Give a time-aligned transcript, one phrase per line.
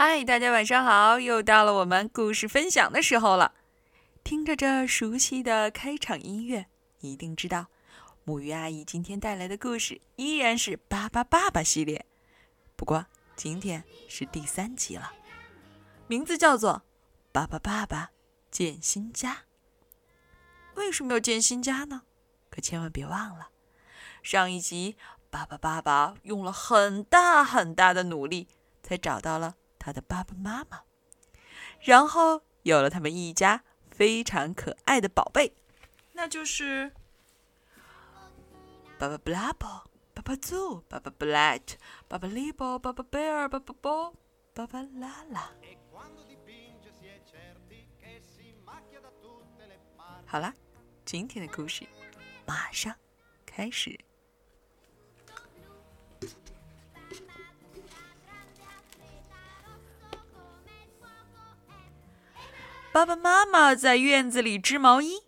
[0.00, 1.18] 嗨，大家晚上好！
[1.18, 3.52] 又到了我们故事分享的时候了。
[4.22, 6.66] 听着这熟悉的开场音乐，
[7.00, 7.66] 一定知道
[8.22, 12.06] 木鱼阿姨今天带来的故事依然是《巴巴爸爸》系列。
[12.76, 15.12] 不过今天是第三集了，
[16.06, 16.74] 名字叫做
[17.32, 18.10] 《巴巴爸爸
[18.52, 19.32] 建新家》。
[20.76, 22.02] 为什么要建新家呢？
[22.50, 23.48] 可千万别忘了，
[24.22, 24.94] 上一集
[25.28, 28.46] 巴巴爸爸用了很大很大的努力，
[28.80, 29.56] 才找到了。
[29.78, 30.82] 他的爸爸妈妈，
[31.80, 35.54] 然后有了他们一家非常可爱的宝贝，
[36.12, 36.92] 那就是
[38.98, 41.76] 爸爸布拉伯、爸爸猪、爸爸布莱特、
[42.08, 44.14] 爸爸利伯、爸爸贝尔、爸爸波、
[44.52, 45.50] 爸爸拉拉。
[50.26, 50.52] 好了，
[51.04, 51.86] 今天的故事
[52.46, 52.94] 马上
[53.46, 53.98] 开始。
[62.98, 65.22] 爸爸妈妈在院子里织毛衣，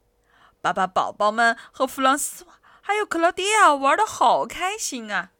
[0.60, 5.30] 爸爸宝宝们和弗朗斯瓦还有克劳迪亚玩的好开心啊！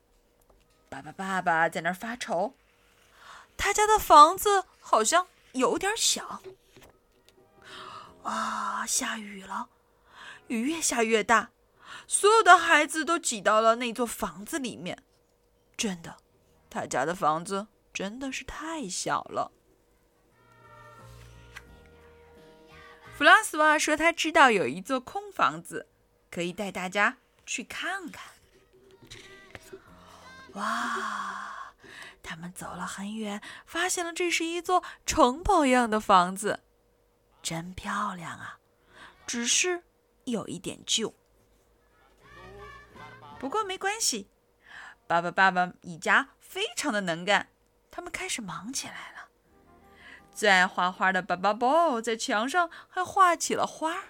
[0.89, 2.55] 爸爸爸爸在那儿发愁，
[3.57, 6.41] 他家的房子好像有点小。
[8.23, 9.69] 啊，下雨了，
[10.47, 11.51] 雨越下越大，
[12.07, 15.03] 所有的孩子都挤到了那座房子里面。
[15.77, 16.19] 真的，
[16.71, 19.51] 他家的房子真的是太小了。
[23.21, 25.91] 弗朗斯瓦说：“他知道有一座空房子，
[26.31, 28.33] 可以带大家去看看。”
[30.57, 31.75] 哇！
[32.23, 36.61] 他们走了很远，发现了这是一座城堡一样的房子，
[37.43, 38.59] 真漂亮啊！
[39.27, 39.83] 只是
[40.25, 41.15] 有一点旧。
[43.39, 44.31] 不过没关系，
[45.07, 47.51] 爸爸、爸爸一家非常的能干，
[47.91, 49.29] 他们开始忙起来了。
[50.35, 54.05] 最爱画画的巴巴宝在墙上还画起了花。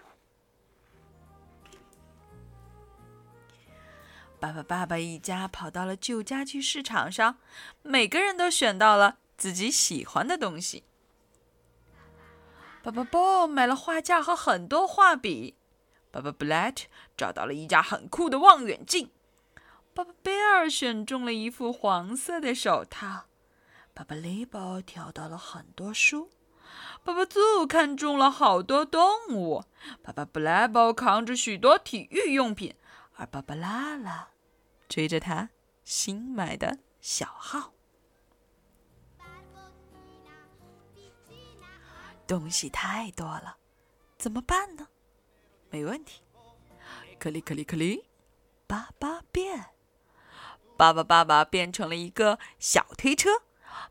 [4.38, 7.36] 爸爸、爸爸一家跑到了旧家具市场上，
[7.82, 10.84] 每个人都选到了自己喜欢的东西。
[12.82, 15.56] 爸爸宝买了画架和很多画笔，
[16.10, 19.10] 爸爸布莱特找到了一架很酷的望远镜，
[19.92, 23.26] 爸爸贝尔选中了一副黄色的手套。
[24.00, 26.30] 爸爸雷宝挑到了很多书，
[27.04, 29.62] 爸爸祖看中了好多动物，
[30.02, 32.74] 爸爸布莱宝扛着许多体育用品，
[33.16, 34.30] 而爸爸拉拉
[34.88, 35.50] 追着他
[35.84, 37.74] 新买的小号。
[42.26, 43.58] 东西太多了，
[44.16, 44.88] 怎么办呢？
[45.68, 46.22] 没问题，
[47.18, 48.06] 克里克里克里，
[48.66, 49.66] 爸爸变，
[50.78, 53.42] 爸爸爸爸变成了一个小推车。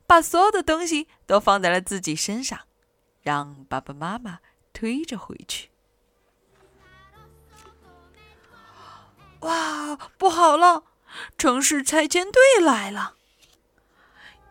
[0.06, 2.60] 把所有的东西都放在了自己身上，
[3.22, 4.40] 让爸爸妈妈
[4.74, 5.70] 推着回去。
[9.42, 10.84] 哇，不好了！
[11.38, 13.16] 城市拆迁队来了，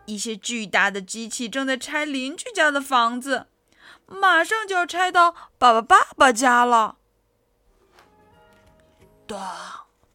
[0.05, 3.47] 一些巨大的机器正在拆邻居家的房子，
[4.07, 6.97] 马上就要拆到爸爸爸爸家了。
[9.27, 9.39] 咚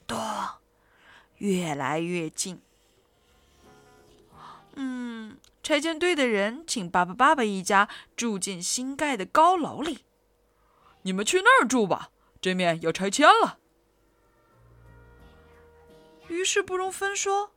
[0.07, 0.19] 咚，
[1.39, 2.61] 越来越近。
[4.77, 10.05] 嗯，拆迁队的人请爸爸、爸爸一家住进新盖的高楼里。
[11.03, 13.59] 你们去那儿住吧，这面要拆迁了。
[16.29, 17.53] 于是不容分说，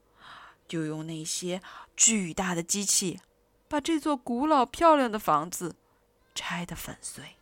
[0.68, 1.62] 就用那些
[1.96, 3.22] 巨大的机器，
[3.68, 5.76] 把这座古老漂亮的房子
[6.36, 7.38] 拆得粉碎。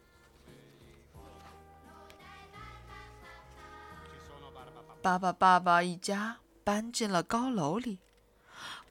[5.02, 8.00] 爸爸、爸爸一家搬进了高楼里。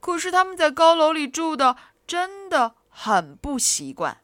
[0.04, 4.20] 可是他们在高楼里住的真的很不习惯。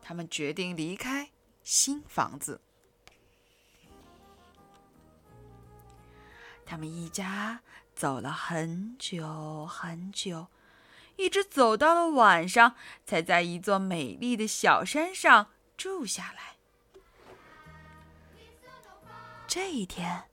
[0.00, 1.30] 他们决定离开
[1.62, 2.62] 新房子。
[6.64, 7.60] 他们一家
[7.94, 10.46] 走了很久很久，
[11.16, 12.74] 一直走到了晚上，
[13.04, 16.56] 才在一座美丽的小山上住下来。
[19.46, 20.31] 这一天。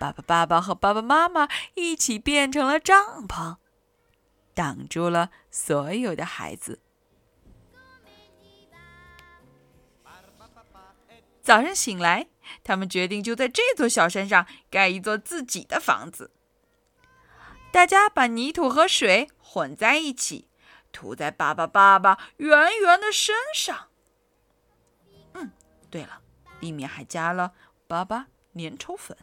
[0.00, 3.58] 爸爸、爸爸和爸爸妈妈一起变成了帐篷，
[4.54, 6.80] 挡住了所有的孩子。
[11.42, 12.28] 早上醒来，
[12.64, 16.30] 他们决定就在这座小山上盖一座自己的房子。
[17.70, 20.48] 大家把泥土和水混在一起，
[20.92, 23.88] 涂在爸爸、爸爸圆圆的身上。
[25.34, 25.50] 嗯，
[25.90, 26.22] 对了，
[26.60, 27.52] 里面还加了
[27.86, 29.14] 爸爸粘稠粉。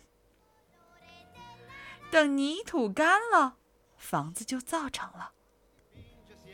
[2.09, 3.57] 等泥土干了，
[3.97, 5.33] 房子就造成了。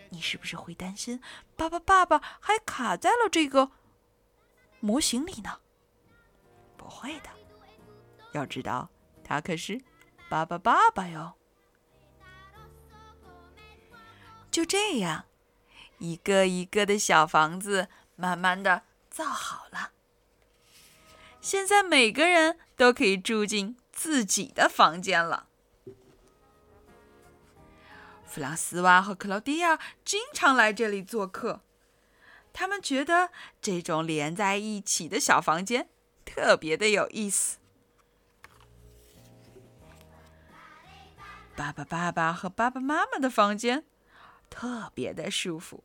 [0.09, 1.19] 你是不是会担心
[1.55, 3.71] 爸爸爸爸还卡在了这个
[4.79, 5.59] 模型里呢？
[6.77, 7.29] 不会的，
[8.33, 8.89] 要知道
[9.23, 9.81] 他可是
[10.29, 11.33] 爸爸爸爸哟。
[14.51, 15.25] 就这样，
[15.97, 19.93] 一个一个的小房子慢慢的造好了。
[21.41, 25.47] 现在每个人都可以住进自己的房间了。
[28.25, 31.61] 弗朗斯瓦和克劳迪亚经常来这里做客，
[32.51, 33.29] 他们觉得
[33.61, 35.87] 这种连在一起的小房间
[36.25, 37.59] 特别的有意思。
[41.55, 43.85] 爸爸、爸爸和爸爸妈妈的房间。
[44.55, 45.83] 特别的舒服。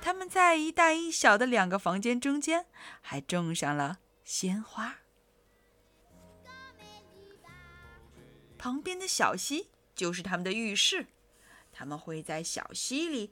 [0.00, 2.66] 他们在一大一小的两个房间中间
[3.00, 4.98] 还种上了鲜花。
[8.58, 11.06] 旁边的小溪就是他们的浴室，
[11.72, 13.30] 他们会在小溪里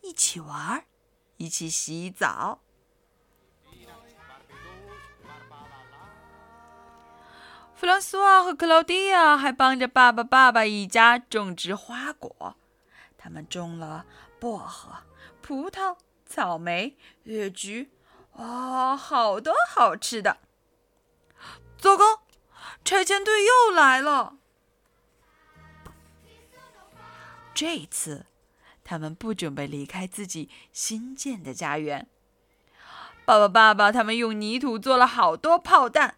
[0.00, 0.86] 一起玩，
[1.36, 2.60] 一起洗澡。
[7.76, 12.56] 弗朗索瓦和克劳迪亚还帮着爸爸、爸爸一家种植花果。
[13.18, 14.06] 他们种了
[14.38, 14.90] 薄荷、
[15.42, 17.90] 葡萄、草莓、月菊，
[18.32, 20.38] 哦，好多好吃的！
[21.78, 22.22] 糟糕，
[22.84, 24.38] 拆迁队又来了。
[27.54, 28.26] 这次，
[28.82, 32.08] 他们不准备离开自己新建的家园。
[33.24, 36.16] 爸爸、爸爸，他们用泥土做了好多炮弹，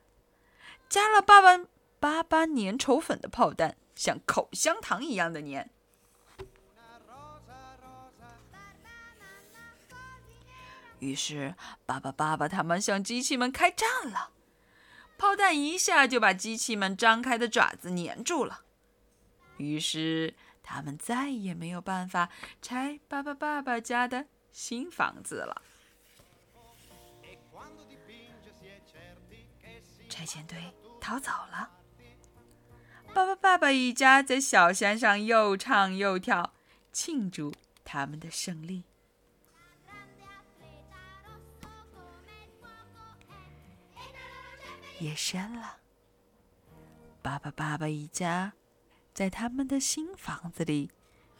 [0.88, 1.66] 加了爸爸
[2.00, 5.70] 爸爸粘稠粉的炮弹，像口香糖一样的粘。
[10.98, 11.54] 于是，
[11.84, 14.30] 爸爸、爸爸他们向机器们开战了。
[15.18, 18.62] 炮弹一下就把机器们张开的爪子粘住了。
[19.58, 20.34] 于是，
[20.68, 22.28] 他们再也没有办法
[22.60, 25.62] 拆爸爸、爸爸家的新房子了。
[30.10, 30.58] 拆迁队
[31.00, 31.70] 逃走了。
[33.14, 36.52] 爸爸、爸爸一家在小山上又唱又跳，
[36.92, 37.54] 庆祝
[37.84, 38.82] 他们的胜利。
[44.98, 45.76] 夜深了，
[47.22, 48.54] 爸爸、爸爸一家
[49.16, 50.90] 在他们的新房子里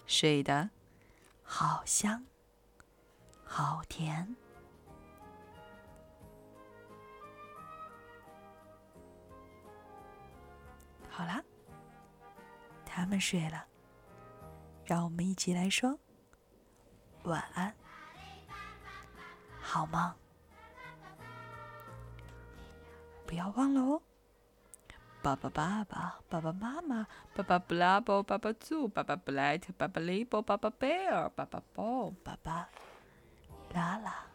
[0.06, 0.70] 睡得
[1.43, 2.25] 好香、
[3.44, 4.34] 好甜。
[11.11, 11.44] 好了，
[12.87, 13.67] 他们睡了，
[14.87, 15.99] 让我们一起来说
[17.25, 17.76] 晚安，
[19.61, 20.14] 好梦。
[23.26, 24.00] 不要忘了哦！
[25.26, 32.69] 爸爸、爸爸、爸爸妈妈、爸爸布拉伯、爸爸猪、爸爸布莱特、爸爸雷伯、爸爸贝尔、爸爸波、爸爸
[33.75, 34.25] 拉拉。